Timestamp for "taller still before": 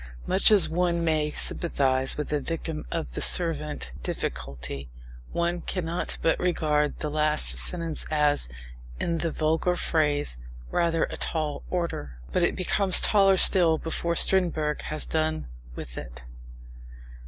12.99-14.15